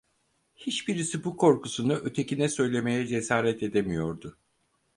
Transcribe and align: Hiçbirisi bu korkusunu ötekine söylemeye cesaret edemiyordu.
Hiçbirisi 0.55 1.23
bu 1.23 1.37
korkusunu 1.37 1.93
ötekine 1.93 2.49
söylemeye 2.49 3.07
cesaret 3.07 3.63
edemiyordu. 3.63 4.37